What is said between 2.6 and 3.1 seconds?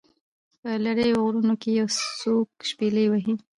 شپیلۍ